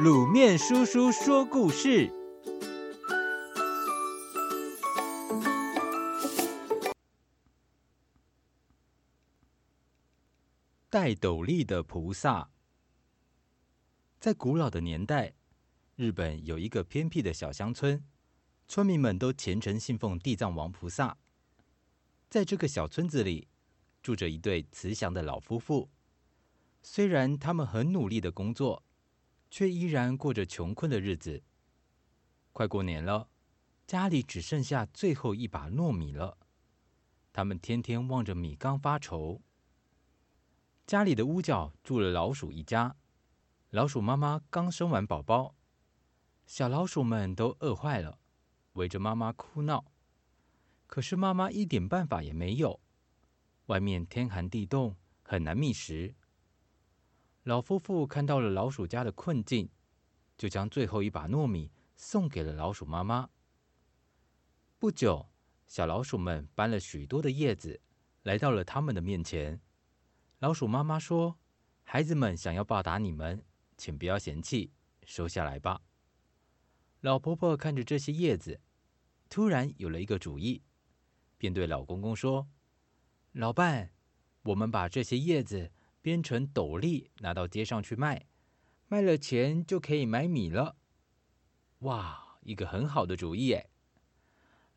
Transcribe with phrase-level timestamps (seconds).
[0.00, 2.10] 卤面叔叔说故事：
[10.88, 12.48] 戴斗笠的菩萨。
[14.18, 15.34] 在古老的年代，
[15.96, 18.02] 日本有一个偏僻的小乡村，
[18.66, 21.18] 村民们都虔诚信奉地藏王菩萨。
[22.30, 23.46] 在这个小村子里，
[24.02, 25.90] 住着一对慈祥的老夫妇。
[26.82, 28.82] 虽然他们很努力的工作，
[29.52, 31.42] 却依然过着穷困的日子。
[32.52, 33.28] 快过年了，
[33.86, 36.38] 家里只剩下最后一把糯米了。
[37.34, 39.42] 他们天天望着米缸发愁。
[40.86, 42.96] 家里的屋角住了老鼠一家，
[43.68, 45.54] 老鼠妈妈刚生完宝宝，
[46.46, 48.18] 小老鼠们都饿坏了，
[48.72, 49.84] 围着妈妈哭闹。
[50.86, 52.80] 可是妈妈一点办法也没有，
[53.66, 56.14] 外面天寒地冻，很难觅食。
[57.44, 59.68] 老夫妇看到了老鼠家的困境，
[60.38, 63.30] 就将最后一把糯米送给了老鼠妈妈。
[64.78, 65.28] 不久，
[65.66, 67.80] 小老鼠们搬了许多的叶子，
[68.22, 69.60] 来到了他们的面前。
[70.38, 71.36] 老鼠妈妈说
[71.82, 73.44] ：“孩子们想要报答你们，
[73.76, 74.72] 请不要嫌弃，
[75.04, 75.82] 收下来吧。”
[77.00, 78.60] 老婆婆看着这些叶子，
[79.28, 80.62] 突然有了一个主意，
[81.38, 82.48] 便对老公公说
[83.32, 83.90] ：“老伴，
[84.42, 88.26] 我们把这些叶子。”编成斗笠，拿到街上去卖，
[88.88, 90.76] 卖了钱就可以买米了。
[91.78, 93.68] 哇，一个很好的主意哎！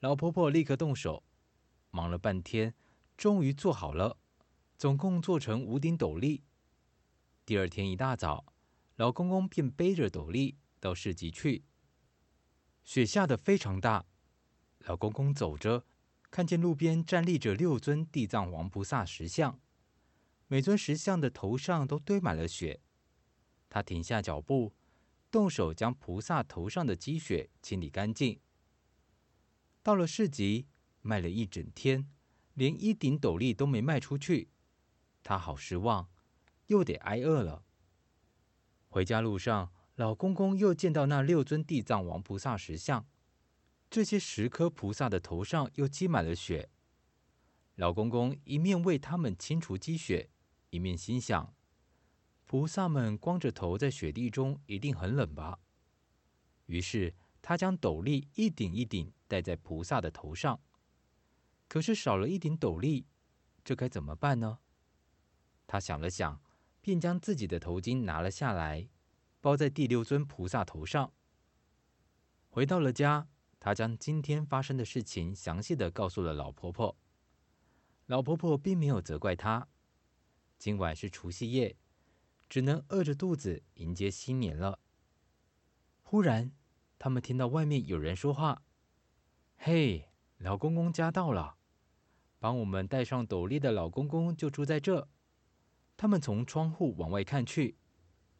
[0.00, 1.24] 老婆婆立刻动手，
[1.90, 2.74] 忙了半天，
[3.16, 4.18] 终于做好了，
[4.76, 6.44] 总共做成五顶斗笠。
[7.46, 8.44] 第二天一大早，
[8.96, 11.64] 老公公便背着斗笠到市集去。
[12.84, 14.04] 雪下得非常大，
[14.80, 15.86] 老公公走着，
[16.30, 19.58] 看见路边站立着六尊地藏王菩萨石像。
[20.46, 22.80] 每尊石像的头上都堆满了雪，
[23.70, 24.74] 他停下脚步，
[25.30, 28.38] 动手将菩萨头上的积雪清理干净。
[29.82, 30.66] 到了市集，
[31.00, 32.08] 卖了一整天，
[32.52, 34.50] 连一顶斗笠都没卖出去，
[35.22, 36.08] 他好失望，
[36.66, 37.64] 又得挨饿了。
[38.88, 43.08] 回家路上，老公公又见到那六尊地藏王菩萨石像，
[43.90, 46.70] 这些石刻菩萨的头上又积满了雪。
[47.76, 50.30] 老公公一面为他们清除积雪。
[50.74, 51.54] 一面心想：
[52.46, 55.60] 菩萨们光着头在雪地中，一定很冷吧？
[56.66, 60.60] 于是他将斗笠一顶一顶戴在菩萨的头上。
[61.68, 63.06] 可是少了一顶斗笠，
[63.62, 64.58] 这该怎么办呢？
[65.68, 66.42] 他想了想，
[66.80, 68.88] 便将自己的头巾拿了下来，
[69.40, 71.12] 包在第六尊菩萨头上。
[72.48, 73.28] 回到了家，
[73.60, 76.96] 他将今天发生的事情详细的告诉了老婆婆。
[78.06, 79.68] 老婆婆并没有责怪他。
[80.64, 81.76] 今晚是除夕夜，
[82.48, 84.80] 只能饿着肚子迎接新年了。
[86.02, 86.52] 忽然，
[86.98, 88.62] 他们听到外面有人说话
[89.60, 90.08] ：“嘿，
[90.38, 91.58] 老公公家到了，
[92.38, 95.06] 帮我们戴上斗笠的老公公就住在这。”
[95.98, 97.76] 他们从窗户往外看去，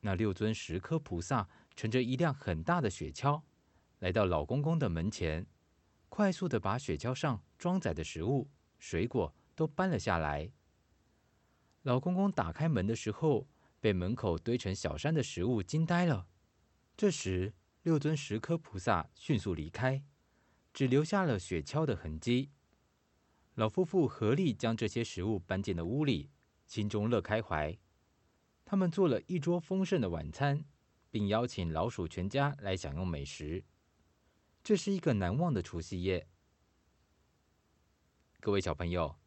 [0.00, 1.46] 那六尊石刻菩萨
[1.76, 3.42] 乘着一辆很大的雪橇，
[3.98, 5.46] 来到老公公的门前，
[6.08, 8.48] 快速地把雪橇上装载的食物、
[8.78, 10.50] 水果都搬了下来。
[11.84, 13.46] 老公公打开门的时候，
[13.78, 16.26] 被门口堆成小山的食物惊呆了。
[16.96, 17.52] 这时，
[17.82, 20.02] 六尊石刻菩萨迅速离开，
[20.72, 22.50] 只留下了雪橇的痕迹。
[23.56, 26.30] 老夫妇合力将这些食物搬进了屋里，
[26.66, 27.76] 心中乐开怀。
[28.64, 30.64] 他们做了一桌丰盛的晚餐，
[31.10, 33.62] 并邀请老鼠全家来享用美食。
[34.62, 36.26] 这是一个难忘的除夕夜。
[38.40, 39.23] 各位小朋友。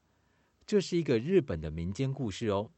[0.67, 2.73] 这是一个日本的民间故事哦。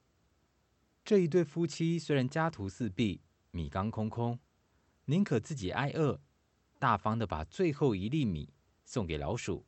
[1.03, 4.37] 这一对夫妻虽然家徒四壁、米缸空空，
[5.05, 6.21] 宁可自己挨饿，
[6.77, 8.53] 大方的把最后一粒米
[8.85, 9.65] 送给老鼠。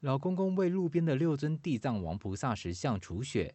[0.00, 3.54] 老公公为路边的六尊地藏王菩萨石像除雪，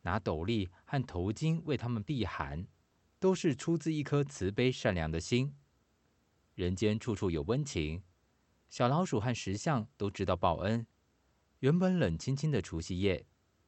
[0.00, 2.66] 拿斗笠和头巾为他们避寒，
[3.18, 5.54] 都是出自一颗慈悲善良的心。
[6.54, 8.02] 人间处处有温情，
[8.70, 10.86] 小老鼠和石像都知道报恩。
[11.60, 13.26] 原本冷清清的除夕夜，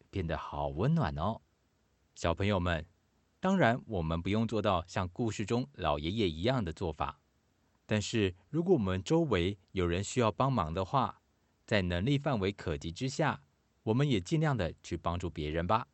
[0.08, 1.42] 变得好温暖哦。
[2.14, 2.86] 小朋友们，
[3.38, 7.20] 当然我们不用做到像故事中老爷爷一样的做法，
[7.84, 11.20] 但是如果我们周围有人需要帮忙的话，
[11.66, 13.42] 在能力范围可及之下，
[13.82, 15.86] 我们也尽量的去帮助别人吧。